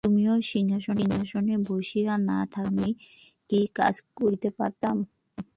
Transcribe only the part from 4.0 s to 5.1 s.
করিতে পারিতাম?